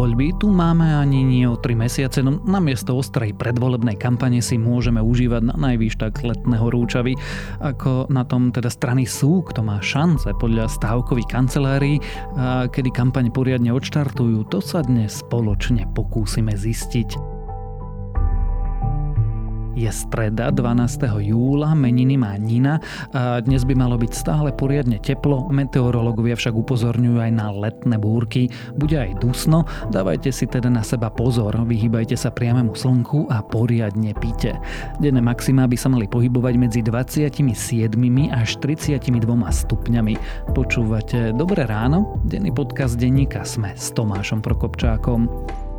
[0.00, 4.96] Voľby tu máme ani nie o 3 mesiace, no namiesto ostrej predvolebnej kampane si môžeme
[4.96, 7.20] užívať na najvýš tak letného rúčavy.
[7.60, 12.00] Ako na tom teda strany sú, kto má šance podľa stávkových kancelárií,
[12.32, 17.29] a kedy kampaň poriadne odštartujú, to sa dnes spoločne pokúsime zistiť.
[19.78, 21.06] Je streda 12.
[21.22, 22.82] júla, meniny má Nina
[23.40, 28.98] dnes by malo byť stále poriadne teplo, meteorológovia však upozorňujú aj na letné búrky, bude
[28.98, 29.64] aj dusno,
[29.94, 34.58] dávajte si teda na seba pozor, vyhýbajte sa priamému slnku a poriadne pite.
[34.98, 37.94] Denné maxima by sa mali pohybovať medzi 27
[38.34, 40.14] až 32 stupňami.
[40.50, 42.18] Počúvate Dobré ráno?
[42.26, 45.69] Denný podcast denníka Sme s Tomášom Prokopčákom.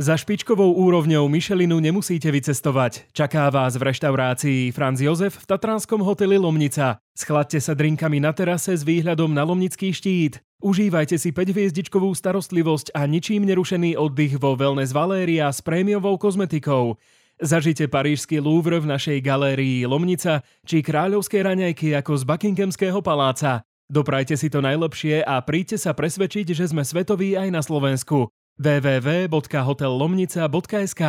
[0.00, 3.12] Za špičkovou úrovňou Michelinu nemusíte vycestovať.
[3.12, 7.04] Čaká vás v reštaurácii Franz Jozef v Tatranskom hoteli Lomnica.
[7.12, 10.40] Schladte sa drinkami na terase s výhľadom na Lomnický štít.
[10.64, 16.96] Užívajte si 5-hviezdičkovú starostlivosť a ničím nerušený oddych vo Wellness Valéria s prémiovou kozmetikou.
[17.36, 23.68] Zažite parížský Louvre v našej galérii Lomnica či kráľovské raňajky ako z Buckinghamského paláca.
[23.92, 31.02] Doprajte si to najlepšie a príďte sa presvedčiť, že sme svetoví aj na Slovensku www.hotellomnica.sk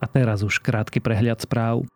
[0.00, 1.88] A teraz už krátky prehľad správ.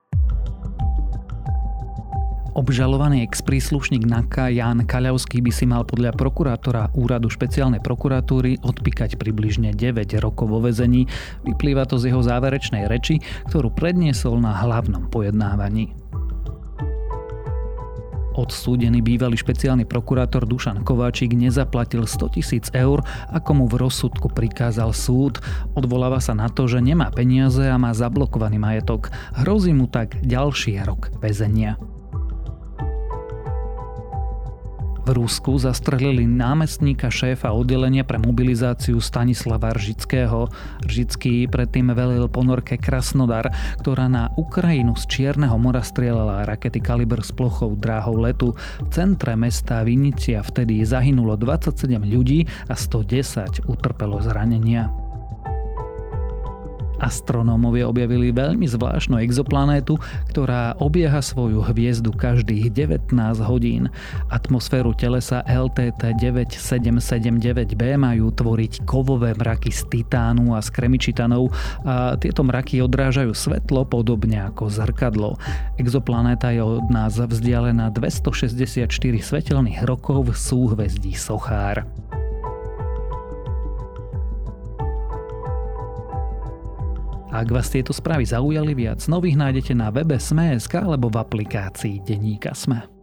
[2.54, 9.74] Obžalovaný ex-príslušník NAKA Jan Kaľavský by si mal podľa prokurátora Úradu špeciálnej prokuratúry odpíkať približne
[9.74, 11.04] 9 rokov vo vezení.
[11.44, 13.18] Vyplýva to z jeho záverečnej reči,
[13.52, 15.90] ktorú predniesol na hlavnom pojednávaní.
[18.34, 24.90] Odsúdený bývalý špeciálny prokurátor Dušan Kováčik nezaplatil 100 tisíc eur, ako mu v rozsudku prikázal
[24.90, 25.38] súd.
[25.78, 29.14] Odvoláva sa na to, že nemá peniaze a má zablokovaný majetok.
[29.38, 31.78] Hrozí mu tak ďalší rok väzenia.
[35.14, 40.50] Rusku zastrelili námestníka šéfa oddelenia pre mobilizáciu Stanislava Ržického.
[40.82, 47.30] Ržický predtým velil ponorke Krasnodar, ktorá na Ukrajinu z Čierneho mora strieľala rakety Kaliber s
[47.30, 48.58] plochou dráhou letu.
[48.82, 55.03] V centre mesta Vinicia vtedy zahynulo 27 ľudí a 110 utrpelo zranenia.
[57.02, 59.98] Astronómovia objavili veľmi zvláštnu exoplanétu,
[60.30, 63.90] ktorá obieha svoju hviezdu každých 19 hodín.
[64.30, 71.50] Atmosféru telesa LTT 9779b majú tvoriť kovové mraky z titánu a z kremičitanov
[71.82, 75.36] a tieto mraky odrážajú svetlo podobne ako zrkadlo.
[75.76, 78.86] Exoplanéta je od nás vzdialená 264
[79.20, 81.82] svetelných rokov v súhvezdí Sochár.
[87.34, 92.54] Ak vás tieto správy zaujali viac, nových nájdete na webe Sme.sk alebo v aplikácii Deníka
[92.54, 92.93] Sme.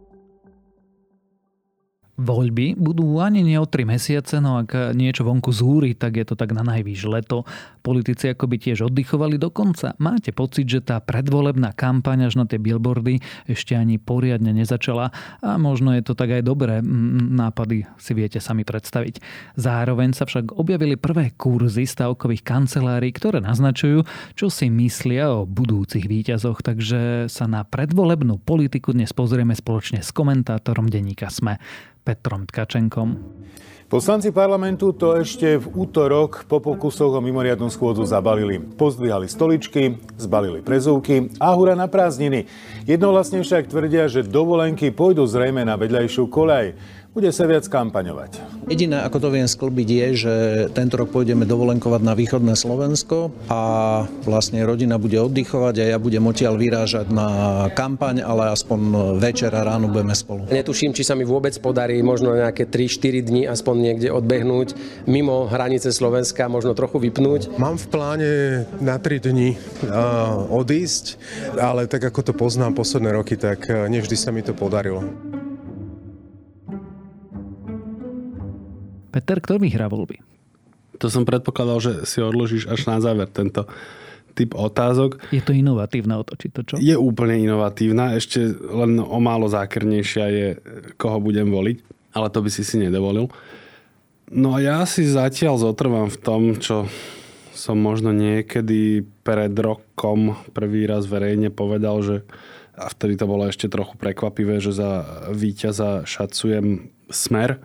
[2.12, 6.36] Voľby budú ani nie o 3 mesiace, no ak niečo vonku zúri, tak je to
[6.36, 7.48] tak na najvýš leto.
[7.80, 9.96] Politici akoby tiež oddychovali dokonca.
[9.96, 13.16] Máte pocit, že tá predvolebná kampaň až na tie billboardy
[13.48, 15.08] ešte ani poriadne nezačala
[15.40, 19.18] a možno je to tak aj dobré, nápady si viete sami predstaviť.
[19.56, 24.04] Zároveň sa však objavili prvé kurzy stavkových kancelárií, ktoré naznačujú,
[24.36, 30.12] čo si myslia o budúcich výťazoch, takže sa na predvolebnú politiku dnes pozrieme spoločne s
[30.12, 31.56] komentátorom denníka SME.
[32.02, 33.18] Petrom Tkačenkom.
[33.92, 38.56] Poslanci parlamentu to ešte v útorok po pokusoch o mimoriadnu schôdzu zabalili.
[38.56, 42.48] Pozdvihali stoličky, zbalili prezúvky a hura na prázdniny.
[42.88, 46.72] Jednohlasne však tvrdia, že dovolenky pôjdu zrejme na vedľajšiu kolaj
[47.12, 48.40] bude sa viac kampaňovať.
[48.72, 50.34] Jediné, ako to viem sklbiť, je, že
[50.72, 53.60] tento rok pôjdeme dovolenkovať na východné Slovensko a
[54.24, 58.80] vlastne rodina bude oddychovať a ja budem odtiaľ vyrážať na kampaň, ale aspoň
[59.20, 60.48] večer a ráno budeme spolu.
[60.48, 64.72] Netuším, či sa mi vôbec podarí možno nejaké 3-4 dní aspoň niekde odbehnúť
[65.04, 67.60] mimo hranice Slovenska, možno trochu vypnúť.
[67.60, 68.30] Mám v pláne
[68.80, 69.60] na 3 dní
[70.48, 71.20] odísť,
[71.60, 75.04] ale tak ako to poznám posledné roky, tak nevždy sa mi to podarilo.
[79.12, 80.24] Peter, kto vyhrá voľby?
[80.98, 83.68] To som predpokladal, že si odložíš až na záver tento
[84.32, 85.20] typ otázok.
[85.28, 86.74] Je to inovatívne otočiť to, čo?
[86.80, 90.48] Je úplne inovatívna, ešte len o málo zákernejšia je,
[90.96, 91.76] koho budem voliť,
[92.16, 93.28] ale to by si si nedovolil.
[94.32, 96.88] No a ja si zatiaľ zotrvám v tom, čo
[97.52, 102.16] som možno niekedy pred rokom prvý raz verejne povedal, že
[102.72, 107.60] a vtedy to bolo ešte trochu prekvapivé, že za víťaza šacujem smer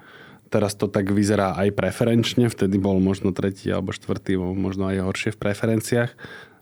[0.48, 5.32] Teraz to tak vyzerá aj preferenčne, vtedy bol možno tretí alebo štvrtý, možno aj horšie
[5.36, 6.12] v preferenciách.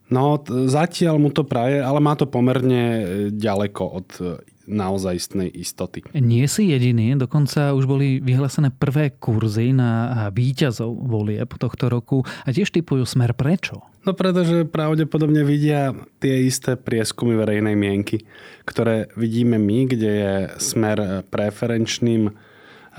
[0.05, 3.03] No, zatiaľ mu to praje, ale má to pomerne e,
[3.33, 4.23] ďaleko od e,
[4.69, 6.05] naozajstnej istoty.
[6.13, 12.49] Nie si jediný, dokonca už boli vyhlásené prvé kurzy na výťazov volieb tohto roku a
[12.49, 13.81] tiež typujú smer prečo?
[14.05, 18.25] No pretože pravdepodobne vidia tie isté prieskumy verejnej mienky,
[18.65, 22.29] ktoré vidíme my, kde je smer preferenčným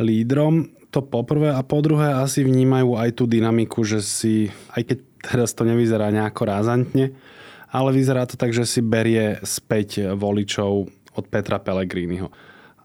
[0.01, 0.73] lídrom.
[0.95, 5.51] To poprvé a po druhé asi vnímajú aj tú dynamiku, že si, aj keď teraz
[5.53, 7.13] to nevyzerá nejako rázantne,
[7.69, 12.31] ale vyzerá to tak, že si berie späť voličov od Petra Pellegriniho.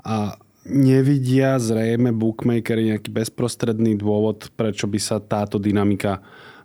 [0.01, 0.35] A
[0.65, 6.19] nevidia zrejme bookmakery nejaký bezprostredný dôvod, prečo by sa táto dynamika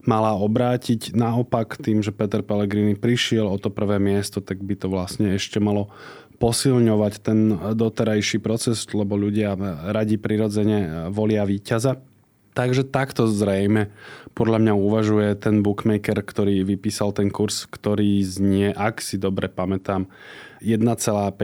[0.07, 1.13] mala obrátiť.
[1.13, 5.59] Naopak tým, že Peter Pellegrini prišiel o to prvé miesto, tak by to vlastne ešte
[5.59, 5.91] malo
[6.37, 9.57] posilňovať ten doterajší proces, lebo ľudia
[9.89, 12.01] radi prirodzene volia víťaza.
[12.57, 13.93] Takže takto zrejme
[14.33, 20.09] podľa mňa uvažuje ten bookmaker, ktorý vypísal ten kurz, ktorý znie, ak si dobre pamätám,
[20.65, 21.37] 1,55,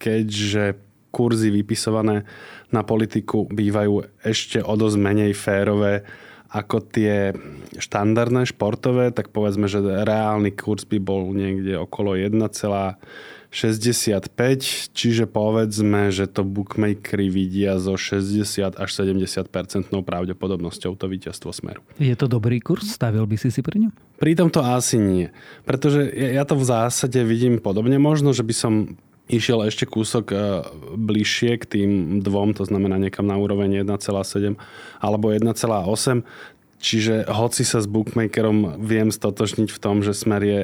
[0.00, 0.64] keďže
[1.12, 2.24] kurzy vypisované
[2.72, 6.06] na politiku bývajú ešte o dosť menej férové
[6.50, 7.30] ako tie
[7.78, 12.18] štandardné športové, tak povedzme, že reálny kurz by bol niekde okolo
[13.50, 21.50] 65, čiže povedzme, že to bookmakery vidia zo 60 až 70 percentnou pravdepodobnosťou to víťazstvo
[21.50, 21.82] smeru.
[21.98, 22.94] Je to dobrý kurz?
[22.94, 23.92] Stavil by si si pri ňom?
[24.22, 25.34] Pri tomto asi nie.
[25.66, 27.98] Pretože ja to v zásade vidím podobne.
[27.98, 28.72] Možno, že by som
[29.30, 30.36] išiel ešte kúsok e,
[30.98, 31.90] bližšie k tým
[32.20, 34.58] dvom, to znamená niekam na úroveň 1,7
[34.98, 36.26] alebo 1,8.
[36.80, 40.60] Čiže hoci sa s bookmakerom viem stotočniť v tom, že smer je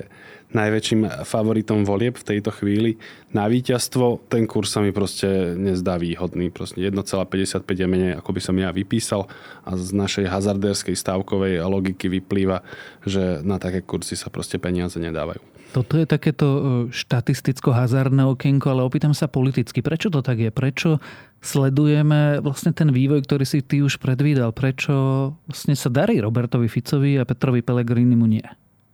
[0.56, 2.96] najväčším favoritom volieb v tejto chvíli.
[3.36, 6.48] Na víťazstvo ten kurz sa mi proste nezdá výhodný.
[6.48, 9.28] Proste 1,55 je menej, ako by som ja vypísal
[9.68, 12.64] a z našej hazardérskej stávkovej logiky vyplýva,
[13.04, 15.44] že na také kursy sa proste peniaze nedávajú.
[15.76, 19.84] Toto je takéto e, štatisticko-hazardné okienko, ale opýtam sa politicky.
[19.84, 20.48] Prečo to tak je?
[20.48, 21.04] Prečo
[21.44, 24.56] sledujeme vlastne ten vývoj, ktorý si ty už predvídal?
[24.56, 24.94] Prečo
[25.44, 28.46] vlastne sa darí Robertovi Ficovi a Petrovi Pellegrinimu nie?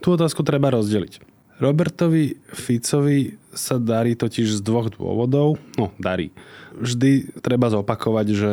[0.03, 1.32] Tú otázku treba rozdeliť.
[1.63, 5.63] Robertovi Ficovi sa darí totiž z dvoch dôvodov.
[5.79, 6.35] No, darí.
[6.75, 8.51] Vždy treba zopakovať, že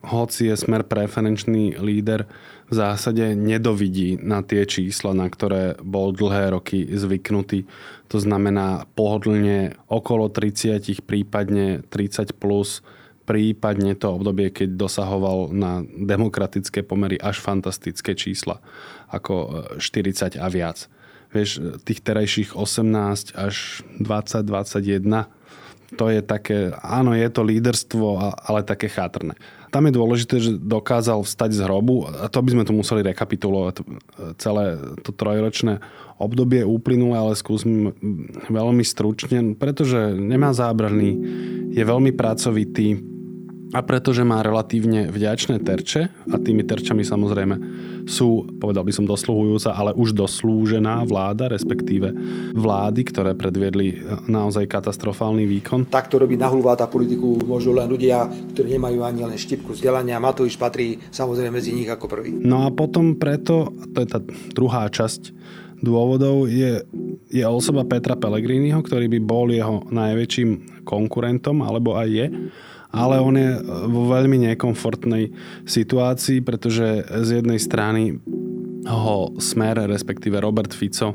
[0.00, 2.24] hoci je smer preferenčný líder,
[2.70, 7.66] v zásade nedovidí na tie čísla, na ktoré bol dlhé roky zvyknutý.
[8.08, 12.80] To znamená pohodlne okolo 30, prípadne 30 plus,
[13.26, 18.62] prípadne to obdobie, keď dosahoval na demokratické pomery až fantastické čísla,
[19.10, 20.86] ako 40 a viac
[21.30, 25.30] vieš, tých terajších 18 až 20, 21,
[25.98, 29.34] to je také, áno, je to líderstvo, ale také chátrne.
[29.70, 33.86] Tam je dôležité, že dokázal vstať z hrobu a to by sme tu museli rekapitulovať
[34.38, 35.78] celé to trojročné
[36.18, 37.94] obdobie uplynulé, ale skúsim
[38.50, 41.16] veľmi stručne, pretože nemá zábrany,
[41.70, 42.98] je veľmi pracovitý,
[43.70, 47.54] a pretože má relatívne vďačné terče a tými terčami samozrejme
[48.10, 52.10] sú, povedal by som dosluhujúca, ale už doslúžená vláda, respektíve
[52.56, 55.86] vlády, ktoré predviedli naozaj katastrofálny výkon.
[55.86, 60.18] Takto robiť nahulváta politiku môžu len ľudia, ktorí nemajú ani len štipku vzdelania.
[60.18, 62.34] Matovič patrí samozrejme medzi nich ako prvý.
[62.42, 64.18] No a potom preto, to je tá
[64.50, 65.30] druhá časť
[65.80, 66.82] dôvodov, je,
[67.32, 72.26] je osoba Petra Pellegriniho, ktorý by bol jeho najväčším konkurentom, alebo aj je
[72.90, 73.50] ale on je
[73.86, 75.30] vo veľmi nekomfortnej
[75.66, 78.18] situácii, pretože z jednej strany
[78.86, 81.14] ho smer, respektíve Robert Fico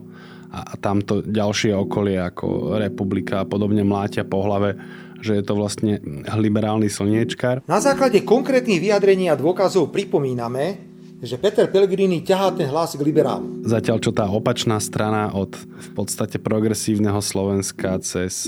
[0.55, 4.79] a tamto ďalšie okolie ako Republika a podobne mláťa po hlave,
[5.19, 5.99] že je to vlastne
[6.31, 7.65] liberálny slniečkár.
[7.67, 13.63] Na základe konkrétnych vyjadrení a dôkazov pripomíname, že Peter Pellegrini ťahá ten hlas k liberálom.
[13.63, 18.47] Zatiaľ, čo tá opačná strana od v podstate progresívneho Slovenska cez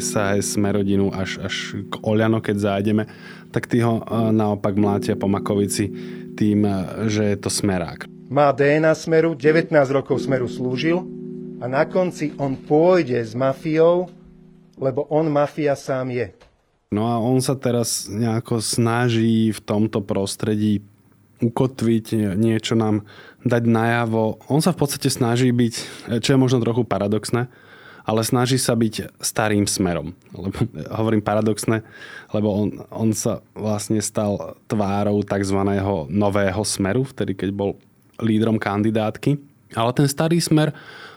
[0.00, 3.04] SAS, eh, Smerodinu až, až k Oľano, keď zájdeme,
[3.50, 5.90] tak tí ho eh, naopak mlátia po Makovici
[6.38, 8.06] tým, eh, že je to smerák.
[8.30, 11.02] Má DNA Smeru, 19 rokov Smeru slúžil
[11.60, 14.08] a na konci on pôjde s mafiou,
[14.78, 16.32] lebo on mafia sám je.
[16.94, 20.78] No a on sa teraz nejako snaží v tomto prostredí
[21.42, 23.02] ukotviť, niečo nám
[23.42, 24.42] dať najavo.
[24.48, 25.74] On sa v podstate snaží byť,
[26.22, 27.50] čo je možno trochu paradoxné,
[28.04, 30.12] ale snaží sa byť starým smerom.
[30.36, 30.56] Lebo,
[31.00, 31.82] hovorím paradoxné,
[32.30, 35.58] lebo on, on sa vlastne stal tvárou tzv.
[36.12, 37.70] nového smeru, vtedy keď bol
[38.20, 39.40] lídrom kandidátky.
[39.74, 40.70] Ale ten starý smer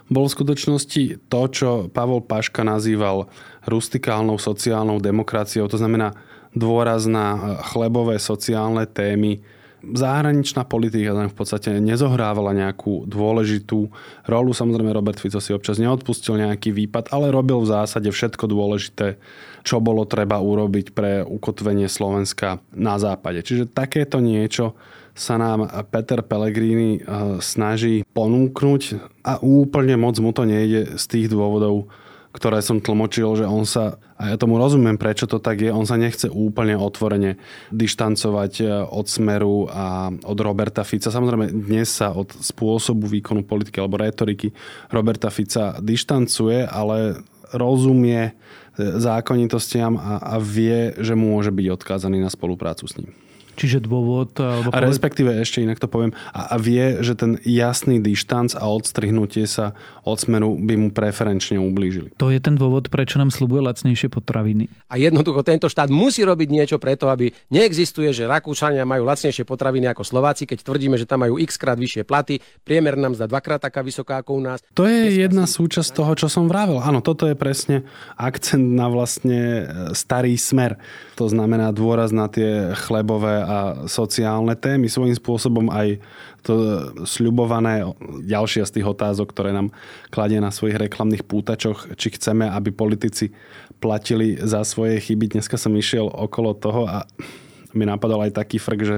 [0.08, 3.28] bol v skutočnosti to, čo Pavol Paška nazýval
[3.68, 6.16] rustikálnou sociálnou demokraciou, to znamená
[6.56, 9.44] dôraz na chlebové sociálne témy,
[9.84, 13.90] zahraničná politika tam v podstate nezohrávala nejakú dôležitú
[14.26, 14.52] rolu.
[14.52, 19.22] Samozrejme Robert Fico si občas neodpustil nejaký výpad, ale robil v zásade všetko dôležité,
[19.62, 23.46] čo bolo treba urobiť pre ukotvenie Slovenska na západe.
[23.46, 24.74] Čiže takéto niečo
[25.18, 27.04] sa nám Peter Pellegrini eh,
[27.42, 28.82] snaží ponúknuť
[29.26, 31.90] a úplne moc mu to nejde z tých dôvodov,
[32.32, 35.88] ktoré som tlmočil, že on sa, a ja tomu rozumiem, prečo to tak je, on
[35.88, 37.40] sa nechce úplne otvorene
[37.74, 41.10] dištancovať e, od Smeru a od Roberta Fica.
[41.10, 44.54] Samozrejme, dnes sa od spôsobu výkonu politiky alebo retoriky
[44.92, 47.22] Roberta Fica dištancuje, ale
[47.54, 48.32] rozumie e,
[48.78, 53.27] zákonitostiam a, a vie, že môže byť odkázaný na spoluprácu s ním.
[53.58, 54.38] Čiže dôvod...
[54.38, 58.70] Alebo a respektíve, ešte inak to poviem, a, a vie, že ten jasný dištanc a
[58.70, 59.74] odstrihnutie sa
[60.06, 62.14] od smeru by mu preferenčne ublížili.
[62.22, 64.70] To je ten dôvod, prečo nám slubuje lacnejšie potraviny.
[64.94, 69.90] A jednoducho tento štát musí robiť niečo preto, aby neexistuje, že Rakúšania majú lacnejšie potraviny
[69.90, 73.58] ako Slováci, keď tvrdíme, že tam majú x krát vyššie platy, priemer nám zdá dvakrát
[73.58, 74.62] taká vysoká ako u nás.
[74.78, 76.78] To je Dneska jedna súčasť toho, čo som vravel.
[76.78, 77.88] Áno, toto je presne
[78.20, 79.64] akcent na vlastne e,
[79.96, 80.78] starý smer.
[81.18, 84.92] To znamená dôraz na tie chlebové a sociálne témy.
[84.92, 86.04] Svojím spôsobom aj
[86.44, 86.54] to
[87.08, 87.88] sľubované,
[88.28, 89.72] ďalšia z tých otázok, ktoré nám
[90.12, 93.32] kladie na svojich reklamných pútačoch, či chceme, aby politici
[93.80, 95.40] platili za svoje chyby.
[95.40, 97.08] Dneska som išiel okolo toho a
[97.72, 98.98] mi napadol aj taký frk, že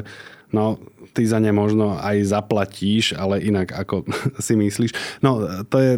[0.50, 0.82] no,
[1.14, 4.06] ty za ne možno aj zaplatíš, ale inak ako
[4.46, 5.22] si myslíš.
[5.22, 5.92] No, to je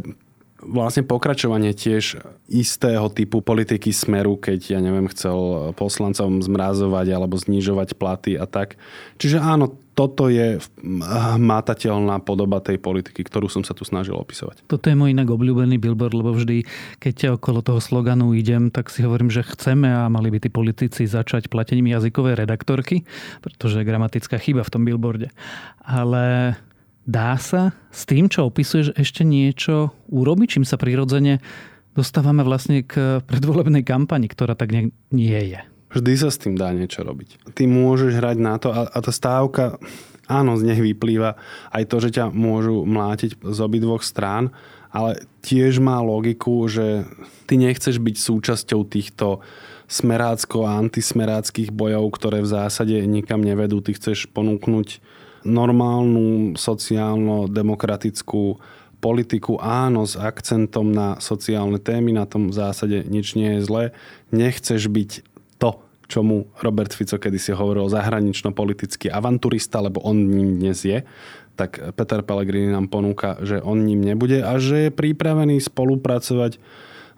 [0.62, 7.98] vlastne pokračovanie tiež istého typu politiky smeru, keď, ja neviem, chcel poslancom zmrazovať alebo znižovať
[7.98, 8.78] platy a tak.
[9.18, 10.58] Čiže áno, toto je
[11.36, 14.64] mátateľná podoba tej politiky, ktorú som sa tu snažil opisovať.
[14.66, 16.64] Toto je môj inak obľúbený billboard, lebo vždy,
[17.04, 21.04] keď okolo toho sloganu idem, tak si hovorím, že chceme a mali by tí politici
[21.06, 23.04] začať platením jazykovej redaktorky,
[23.44, 25.28] pretože je gramatická chyba v tom billboarde.
[25.84, 26.56] Ale
[27.02, 31.42] Dá sa s tým, čo opisuješ, ešte niečo urobiť, čím sa prirodzene
[31.92, 35.60] dostávame vlastne k predvolebnej kampani, ktorá tak nie, nie je?
[35.92, 37.52] Vždy sa s tým dá niečo robiť.
[37.52, 39.76] Ty môžeš hrať na to a, a tá stávka,
[40.24, 41.36] áno, z nich vyplýva
[41.76, 44.56] aj to, že ťa môžu mlátiť z obidvoch strán,
[44.88, 47.04] ale tiež má logiku, že
[47.44, 49.44] ty nechceš byť súčasťou týchto
[49.92, 53.84] smerácko a antismeráckých bojov, ktoré v zásade nikam nevedú.
[53.84, 55.04] Ty chceš ponúknuť
[55.44, 58.58] normálnu sociálno-demokratickú
[59.02, 63.84] politiku, áno, s akcentom na sociálne témy, na tom v zásade nič nie je zlé.
[64.30, 65.12] Nechceš byť
[65.58, 71.02] to, čomu Robert Fico kedy si hovoril zahranično-politický avanturista, lebo on ním dnes je,
[71.58, 76.62] tak Peter Pellegrini nám ponúka, že on ním nebude a že je pripravený spolupracovať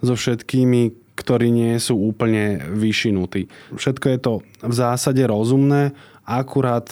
[0.04, 3.46] so všetkými, ktorí nie sú úplne vyšinutí.
[3.78, 4.34] Všetko je to
[4.66, 6.88] v zásade rozumné, akurát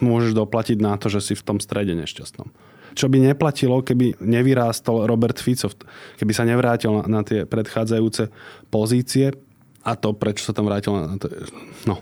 [0.00, 2.48] môžeš doplatiť na to, že si v tom strede nešťastnom.
[2.94, 5.66] Čo by neplatilo, keby nevyrástol Robert Fico,
[6.14, 8.30] keby sa nevrátil na, tie predchádzajúce
[8.70, 9.34] pozície
[9.82, 11.26] a to, prečo sa tam vrátil na to,
[11.90, 11.98] no,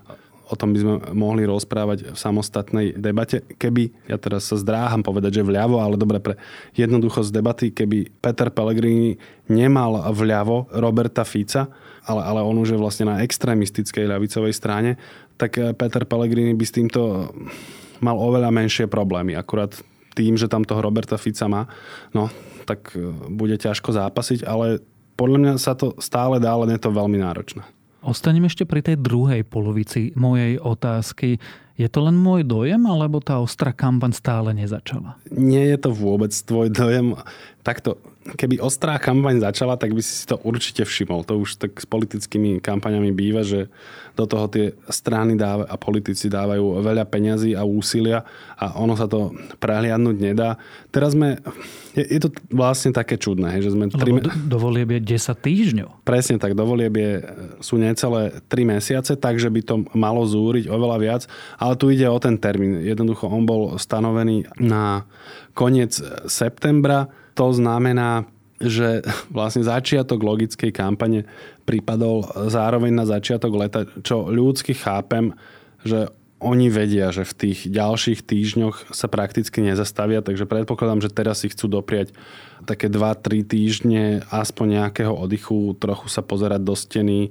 [0.53, 3.41] o tom by sme mohli rozprávať v samostatnej debate.
[3.57, 6.37] Keby, ja teraz sa zdráham povedať, že vľavo, ale dobre pre
[6.77, 9.17] jednoduchosť debaty, keby Peter Pellegrini
[9.49, 11.73] nemal vľavo Roberta Fica,
[12.05, 15.01] ale, ale on už je vlastne na extrémistickej ľavicovej strane,
[15.43, 17.35] tak eh, Peter Pellegrini by s týmto
[17.99, 19.35] mal oveľa menšie problémy.
[19.35, 19.75] Akurát
[20.15, 21.67] tým, že tam toho Roberta Fica má,
[22.15, 22.31] no,
[22.63, 24.79] tak eh, bude ťažko zápasiť, ale
[25.19, 27.67] podľa mňa sa to stále dá, len je to veľmi náročné.
[28.03, 31.39] Ostanem ešte pri tej druhej polovici mojej otázky.
[31.79, 35.23] Je to len môj dojem, alebo tá ostrá kampaň stále nezačala?
[35.31, 37.15] Nie je to vôbec tvoj dojem.
[37.63, 41.27] Takto, keby ostrá kampaň začala, tak by si to určite všimol.
[41.27, 43.67] To už tak s politickými kampaňami býva, že
[44.15, 48.23] do toho tie strany dáva, a politici dávajú veľa peňazí a úsilia
[48.61, 50.61] a ono sa to prehliadnúť nedá.
[50.93, 51.41] Teraz sme,
[51.97, 53.89] je, je to vlastne také čudné, že sme...
[53.89, 54.11] Lebo tri...
[54.21, 55.91] do, do volieb je 10 týždňov.
[56.05, 57.13] Presne tak, do volieb je,
[57.65, 61.23] sú necelé 3 mesiace, takže by to malo zúriť oveľa viac,
[61.57, 62.85] ale tu ide o ten termín.
[62.85, 65.09] Jednoducho on bol stanovený na
[65.57, 65.97] koniec
[66.29, 68.29] septembra, to znamená,
[68.63, 71.27] že vlastne začiatok logickej kampane
[71.67, 75.35] pripadol zároveň na začiatok leta, čo ľudsky chápem,
[75.83, 81.47] že oni vedia, že v tých ďalších týždňoch sa prakticky nezastavia, takže predpokladám, že teraz
[81.47, 82.11] si chcú dopriať
[82.67, 87.31] také 2-3 týždne aspoň nejakého oddychu, trochu sa pozerať do steny,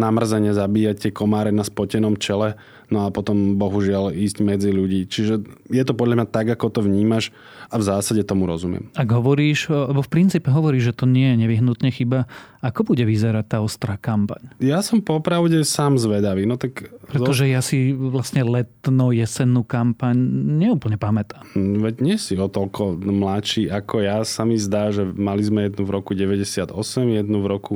[0.00, 5.06] namrzene zabíjať tie komáre na spotenom čele, no a potom bohužiaľ ísť medzi ľudí.
[5.06, 7.30] Čiže je to podľa mňa tak, ako to vnímaš
[7.70, 8.90] a v zásade tomu rozumiem.
[8.98, 12.26] Ak hovoríš, alebo v princípe hovoríš, že to nie je nevyhnutne chyba,
[12.60, 14.50] ako bude vyzerať tá ostrá kampaň?
[14.58, 16.44] Ja som popravde sám zvedavý.
[16.44, 20.18] No tak Pretože ja si vlastne letno, jesennú kampaň
[20.58, 21.46] neúplne pamätám.
[21.54, 24.20] Veď nie si o toľko mladší ako ja.
[24.26, 26.74] Sa mi zdá, že mali sme jednu v roku 98,
[27.22, 27.74] jednu v roku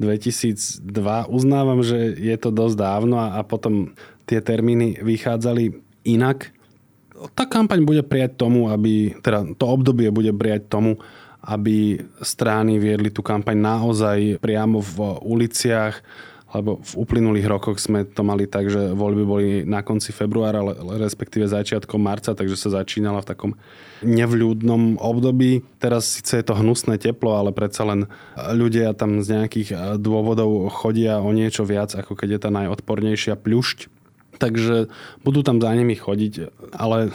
[0.00, 0.82] 2002.
[1.28, 3.92] Uznávam, že je to dosť dávno a, a potom
[4.30, 5.74] tie termíny vychádzali
[6.06, 6.54] inak.
[7.34, 11.02] Tá kampaň bude prijať tomu, aby, teda to obdobie bude prijať tomu,
[11.42, 15.98] aby strany viedli tú kampaň naozaj priamo v uliciach,
[16.50, 20.64] lebo v uplynulých rokoch sme to mali tak, že voľby boli na konci februára,
[20.98, 23.52] respektíve začiatkom marca, takže sa začínala v takom
[24.02, 25.62] nevľúdnom období.
[25.78, 31.22] Teraz síce je to hnusné teplo, ale predsa len ľudia tam z nejakých dôvodov chodia
[31.22, 33.99] o niečo viac, ako keď je tá najodpornejšia pľušť.
[34.40, 34.88] Takže
[35.20, 37.12] budú tam za nimi chodiť, ale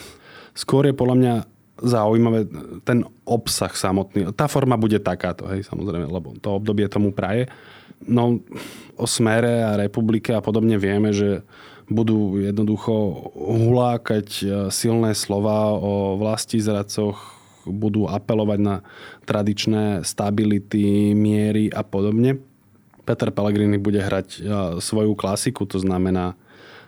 [0.54, 1.34] skôr je podľa mňa
[1.82, 2.48] zaujímavé
[2.88, 4.32] ten obsah samotný.
[4.32, 7.52] Tá forma bude takáto, hej, samozrejme, lebo to obdobie tomu praje.
[8.06, 8.40] No,
[8.96, 11.44] o smere a republike a podobne vieme, že
[11.92, 12.94] budú jednoducho
[13.36, 17.18] hulákať e, silné slova o vlasti zradcoch,
[17.66, 18.76] budú apelovať na
[19.26, 22.42] tradičné stability, miery a podobne.
[23.06, 24.40] Peter Pellegrini bude hrať e,
[24.82, 26.34] svoju klasiku, to znamená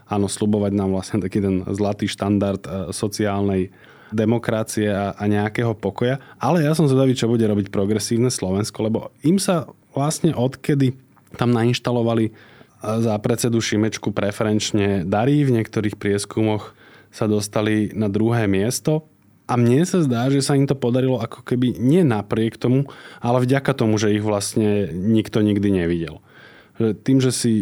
[0.08, 3.70] áno, slubovať nám vlastne taký ten zlatý štandard e, sociálnej
[4.12, 6.24] demokracie a, a nejakého pokoja.
[6.40, 10.96] Ale ja som zvedavý, čo bude robiť progresívne Slovensko, lebo im sa vlastne odkedy
[11.36, 12.32] tam nainštalovali
[12.82, 15.42] za predsedu Šimečku preferenčne darí.
[15.44, 16.78] V niektorých prieskumoch
[17.10, 19.10] sa dostali na druhé miesto.
[19.48, 22.92] A mne sa zdá, že sa im to podarilo ako keby nie napriek tomu,
[23.24, 26.20] ale vďaka tomu, že ich vlastne nikto nikdy nevidel.
[26.78, 27.54] Že tým, že si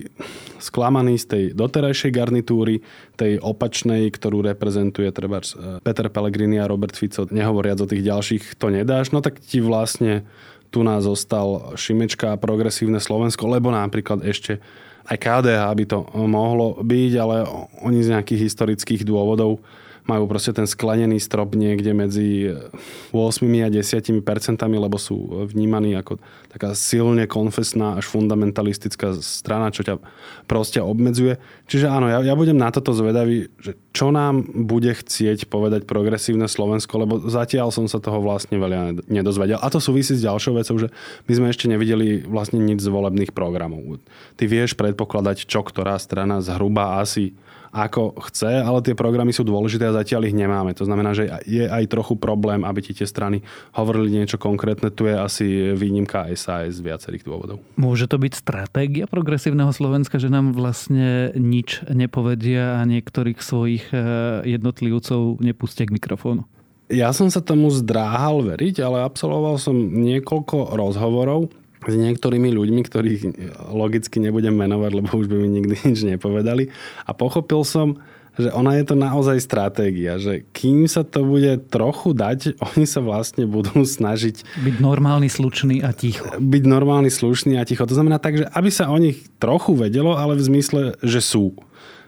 [0.59, 2.83] sklamaný z tej doterajšej garnitúry,
[3.15, 5.39] tej opačnej, ktorú reprezentuje treba
[5.83, 10.27] Peter Pellegrini a Robert Fico, nehovoriac o tých ďalších, to nedáš, no tak ti vlastne
[10.73, 14.59] tu nás zostal Šimečka a progresívne Slovensko, lebo napríklad ešte
[15.05, 17.45] aj KDH by to mohlo byť, ale
[17.85, 19.61] oni z nejakých historických dôvodov
[20.05, 22.53] majú proste ten sklenený strop niekde medzi
[23.13, 29.81] 8 a 10 percentami, lebo sú vnímaní ako taká silne konfesná až fundamentalistická strana, čo
[29.81, 30.01] ťa
[30.45, 31.41] proste obmedzuje.
[31.65, 36.51] Čiže áno, ja, ja budem na toto zvedavý, že čo nám bude chcieť povedať progresívne
[36.51, 39.55] Slovensko, lebo zatiaľ som sa toho vlastne veľa nedozvedel.
[39.63, 40.91] A to súvisí s ďalšou vecou, že
[41.31, 44.03] my sme ešte nevideli vlastne nič z volebných programov.
[44.35, 47.31] Ty vieš predpokladať, čo ktorá strana zhruba asi
[47.75, 50.71] ako chce, ale tie programy sú dôležité a zatiaľ ich nemáme.
[50.79, 53.43] To znamená, že je aj trochu problém, aby ti tie strany
[53.75, 54.87] hovorili niečo konkrétne.
[54.95, 57.59] Tu je asi výnimka SAS z viacerých dôvodov.
[57.75, 64.57] Môže to byť stratégia progresívneho Slovenska, že nám vlastne nič nepovedia a niektorých svojich eh,
[64.57, 66.45] jednotlivcov nepustia k mikrofónu?
[66.85, 71.49] Ja som sa tomu zdráhal veriť, ale absolvoval som niekoľko rozhovorov
[71.85, 73.21] s niektorými ľuďmi, ktorých
[73.73, 76.69] logicky nebudem menovať, lebo už by mi nikdy nič nepovedali.
[77.05, 77.97] A pochopil som,
[78.35, 82.99] že ona je to naozaj stratégia, že kým sa to bude trochu dať, oni sa
[83.01, 84.61] vlastne budú snažiť...
[84.61, 86.25] Byť normálny, slušný a ticho.
[86.37, 87.87] Byť normálny, slušný a ticho.
[87.87, 91.55] To znamená tak, že aby sa o nich trochu vedelo, ale v zmysle, že sú.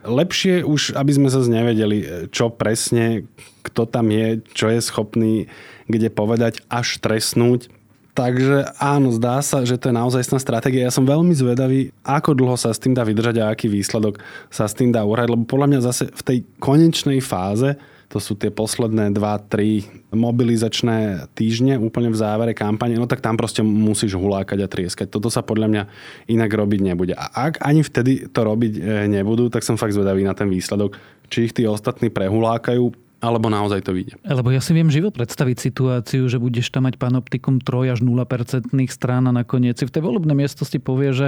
[0.06, 3.26] Lepšie už, aby sme sa nevedeli, čo presne,
[3.66, 5.50] kto tam je, čo je schopný
[5.88, 7.72] kde povedať, až trestnúť
[8.18, 10.90] Takže áno, zdá sa, že to je naozaj stratégia.
[10.90, 14.18] Ja som veľmi zvedavý, ako dlho sa s tým dá vydržať a aký výsledok
[14.50, 18.39] sa s tým dá uhrať, lebo podľa mňa zase v tej konečnej fáze to sú
[18.39, 24.60] tie posledné 2-3 mobilizačné týždne úplne v závere kampane, no tak tam proste musíš hulákať
[24.63, 25.08] a trieskať.
[25.12, 25.84] Toto sa podľa mňa
[26.32, 27.13] inak robiť nebude.
[27.20, 30.96] A ak ani vtedy to robiť e, nebudú, tak som fakt zvedavý na ten výsledok.
[31.28, 34.15] Či ich tí ostatní prehulákajú, alebo naozaj to vyjde.
[34.24, 38.72] Lebo ja si viem živo predstaviť situáciu, že budeš tam mať panoptikum 3 až 0%
[38.88, 41.28] strán a nakoniec si v tej volebnej miestnosti povie, že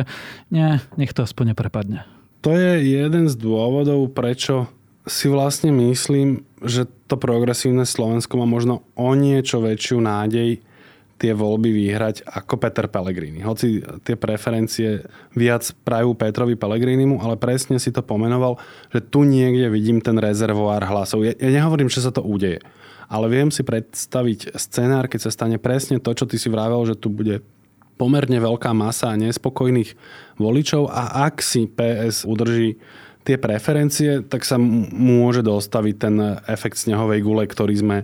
[0.53, 2.07] nie, nech to aspoň neprepadne.
[2.47, 4.71] To je jeden z dôvodov, prečo
[5.07, 10.59] si vlastne myslím, že to progresívne Slovensko má možno o niečo väčšiu nádej
[11.19, 13.43] tie voľby vyhrať ako Peter Pellegrini.
[13.43, 15.03] Hoci tie preferencie
[15.35, 18.55] viac prajú Petrovi Pellegrinimu, ale presne si to pomenoval,
[18.87, 21.27] že tu niekde vidím ten rezervoár hlasov.
[21.27, 22.63] Ja, ja nehovorím, že sa to udeje,
[23.11, 26.95] ale viem si predstaviť scenár, keď sa stane presne to, čo ty si vravel, že
[26.95, 27.43] tu bude
[27.99, 29.99] pomerne veľká masa nespokojných
[30.39, 32.79] voličov a ak si PS udrží
[33.27, 36.15] tie preferencie, tak sa môže dostaviť ten
[36.47, 37.97] efekt snehovej gule, ktorý sme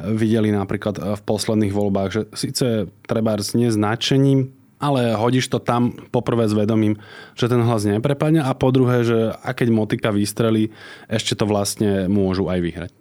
[0.00, 4.50] videli napríklad v posledných voľbách, že síce treba s neznačením,
[4.82, 6.98] ale hodíš to tam poprvé s vedomím,
[7.38, 10.74] že ten hlas neprepadne a po druhé, že a keď motika vystrelí,
[11.06, 12.92] ešte to vlastne môžu aj vyhrať.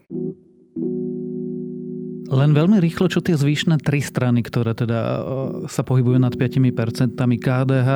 [2.32, 5.20] Len veľmi rýchlo, čo tie zvyšné tri strany, ktoré teda e,
[5.68, 7.90] sa pohybujú nad 5% KDH,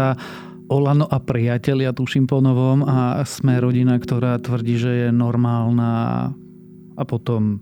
[0.65, 6.33] Olano a priatelia, tuším po novom, a sme rodina, ktorá tvrdí, že je normálna
[6.97, 7.61] a potom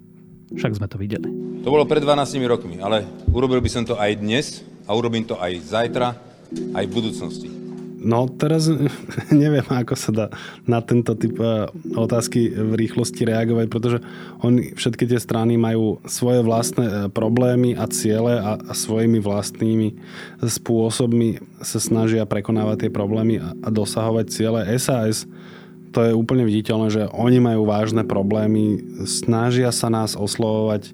[0.56, 1.28] však sme to videli.
[1.68, 5.36] To bolo pred 12 rokmi, ale urobil by som to aj dnes a urobím to
[5.36, 6.16] aj zajtra,
[6.80, 7.63] aj v budúcnosti.
[8.04, 8.68] No teraz
[9.32, 10.26] neviem, ako sa dá
[10.68, 13.98] na tento typ e, otázky v rýchlosti reagovať, pretože
[14.44, 19.96] oni, všetky tie strany majú svoje vlastné e, problémy a ciele a, a svojimi vlastnými
[20.44, 24.68] spôsobmi sa snažia prekonávať tie problémy a, a dosahovať ciele.
[24.76, 25.24] SAS
[25.94, 30.90] to je úplne viditeľné, že oni majú vážne problémy, snažia sa nás oslovovať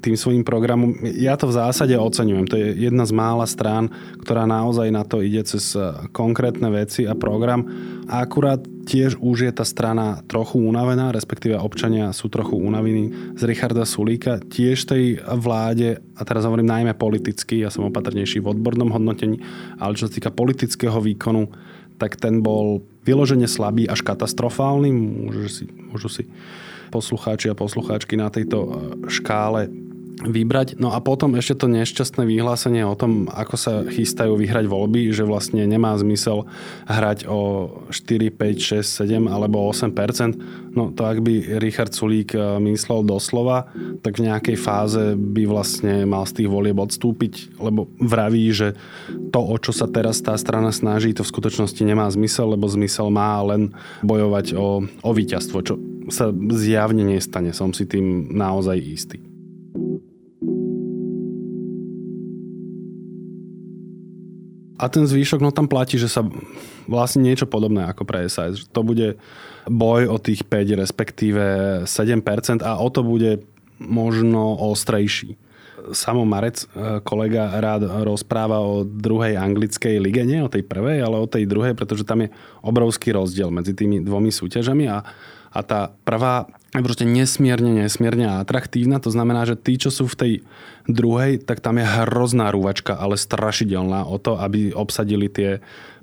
[0.00, 0.96] tým svojim programom.
[1.04, 2.46] Ja to v zásade oceňujem.
[2.48, 3.92] To je jedna z mála strán,
[4.24, 7.68] ktorá naozaj na to ide cez eh, konkrétne veci a program.
[8.08, 8.58] A akurát
[8.88, 14.42] tiež už je tá strana trochu unavená, respektíve občania sú trochu unavení z Richarda Sulíka.
[14.42, 19.38] Tiež tej vláde, a teraz hovorím najmä politicky, ja som opatrnejší v odbornom hodnotení,
[19.78, 21.52] ale čo sa týka politického výkonu,
[22.00, 24.88] tak ten bol vyložene slabý až katastrofálny.
[24.90, 26.24] Môžu si, môžu si
[26.90, 28.70] poslucháči a poslucháčky na tejto eh,
[29.06, 29.89] škále
[30.24, 30.76] vybrať.
[30.76, 35.24] No a potom ešte to nešťastné vyhlásenie o tom, ako sa chystajú vyhrať voľby, že
[35.24, 36.44] vlastne nemá zmysel
[36.88, 42.62] hrať o 4, 5, 6, 7 alebo 8% No to ak by Richard Sulík eh,
[42.62, 43.66] myslel doslova,
[44.06, 48.78] tak v nejakej fáze by vlastne mal z tých volieb odstúpiť, lebo vraví, že
[49.34, 53.10] to, o čo sa teraz tá strana snaží, to v skutočnosti nemá zmysel, lebo zmysel
[53.10, 53.74] má len
[54.06, 55.74] bojovať o, o víťazstvo, čo
[56.10, 57.50] sa zjavne nestane.
[57.50, 59.29] Som si tým naozaj istý.
[64.80, 66.24] A ten zvýšok, no tam platí, že sa
[66.88, 68.64] vlastne niečo podobné ako pre SAS.
[68.72, 69.20] To bude
[69.68, 71.44] boj o tých 5, respektíve
[71.84, 73.44] 7% a o to bude
[73.76, 75.36] možno ostrejší.
[75.92, 81.16] Samo Marec, e, kolega, rád rozpráva o druhej anglickej lige, nie o tej prvej, ale
[81.16, 85.00] o tej druhej, pretože tam je obrovský rozdiel medzi tými dvomi súťažami a,
[85.50, 89.02] a tá prvá je proste nesmierne, nesmierne atraktívna.
[89.02, 90.32] To znamená, že tí, čo sú v tej
[90.86, 95.58] druhej, tak tam je hrozná rúvačka, ale strašidelná o to, aby obsadili tie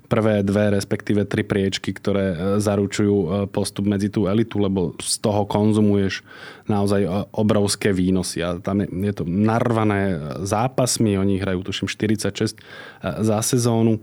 [0.08, 5.20] prvé dve, respektíve tri priečky, ktoré e, zaručujú e, postup medzi tú elitu, lebo z
[5.20, 6.24] toho konzumuješ
[6.64, 8.40] naozaj e, obrovské výnosy.
[8.40, 12.56] A tam je, to narvané zápasmi, oni hrajú tuším 46
[13.04, 14.00] za sezónu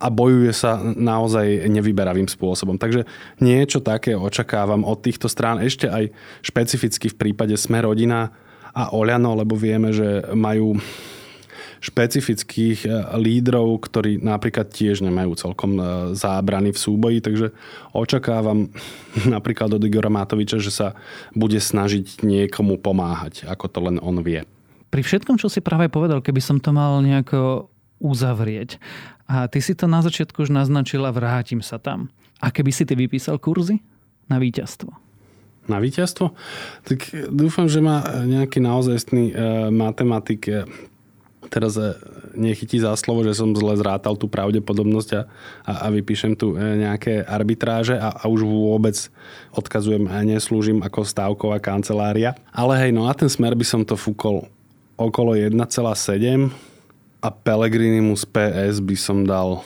[0.00, 2.80] a bojuje sa naozaj nevyberavým spôsobom.
[2.80, 3.04] Takže
[3.44, 6.08] niečo také očakávam od týchto strán ešte aj
[6.40, 8.32] špecificky v prípade Sme rodina
[8.72, 10.80] a Oľano, lebo vieme, že majú
[11.80, 15.82] špecifických e, lídrov, ktorí napríklad tiež nemajú celkom e,
[16.12, 17.56] zábrany v súboji, takže
[17.96, 18.68] očakávam
[19.34, 20.88] napríklad od Igora Matoviča, že sa
[21.32, 24.44] bude snažiť niekomu pomáhať, ako to len on vie.
[24.92, 28.80] Pri všetkom, čo si práve povedal, keby som to mal nejako uzavrieť.
[29.30, 32.10] A ty si to na začiatku už naznačila, vrátim sa tam.
[32.40, 33.84] A keby si ty vypísal kurzy
[34.26, 34.90] na víťazstvo?
[35.68, 36.32] Na víťazstvo?
[36.88, 39.34] Tak dúfam, že ma nejaký naozajstný e,
[39.70, 40.66] matematik e,
[41.52, 41.94] teraz e,
[42.32, 45.22] nechytí za slovo, že som zle zrátal tú pravdepodobnosť a,
[45.68, 48.96] a, a vypíšem tu e, nejaké arbitráže a, a už vôbec
[49.52, 52.38] odkazujem a neslúžim ako stávková kancelária.
[52.54, 54.48] Ale hej, no na ten smer by som to fúkol
[55.00, 56.69] okolo 1,7
[57.20, 59.60] a Pellegrinimu z PS by som dal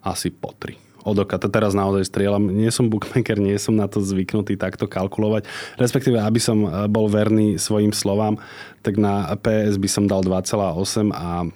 [0.00, 1.38] asi po 3 od oka.
[1.38, 2.50] To teraz naozaj strieľam.
[2.50, 5.46] Nie som bookmaker, nie som na to zvyknutý takto kalkulovať.
[5.78, 8.42] Respektíve, aby som e, bol verný svojim slovám,
[8.82, 11.46] tak na PS by som dal 2,8 a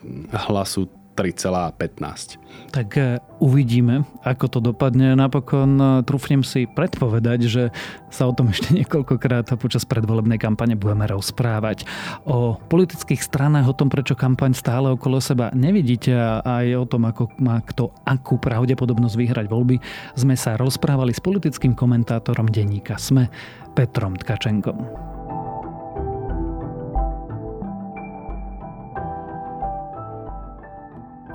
[0.47, 0.87] hlasu
[1.19, 2.71] 3,15.
[2.71, 5.13] Tak e, uvidíme, ako to dopadne.
[5.19, 7.63] Napokon e, trúfnem si predpovedať, že
[8.09, 11.85] sa o tom ešte niekoľkokrát počas predvolebnej kampane budeme rozprávať.
[12.25, 17.05] O politických stranách, o tom, prečo kampaň stále okolo seba nevidíte a aj o tom,
[17.05, 19.77] ako má kto akú pravdepodobnosť vyhrať voľby,
[20.17, 23.29] sme sa rozprávali s politickým komentátorom denníka SME,
[23.77, 25.20] Petrom Tkačenkom.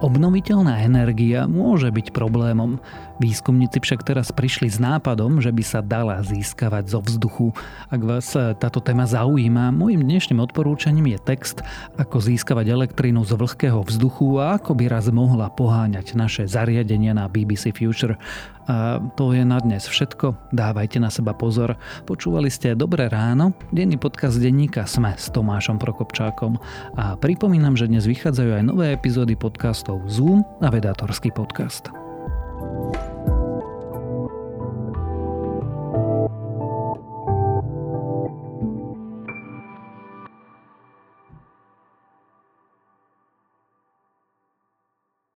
[0.03, 2.84] Obnoviteľná energia môže byť problémom.
[3.23, 7.55] Výskumníci však teraz prišli s nápadom, že by sa dala získavať zo vzduchu.
[7.88, 11.63] Ak vás e, táto téma zaujíma, môjim dnešným odporúčaním je text,
[11.95, 17.31] ako získavať elektrínu z vlhkého vzduchu a ako by raz mohla poháňať naše zariadenia na
[17.31, 18.19] BBC Future.
[18.65, 20.54] A to je na dnes všetko.
[20.54, 21.78] Dávajte na seba pozor.
[22.10, 26.58] Počúvali ste Dobré ráno, denný podcast denníka Sme s Tomášom Prokopčákom.
[26.97, 32.04] A pripomínam, že dnes vychádzajú aj nové epizódy podcastov Zoom a vedátorský podcast.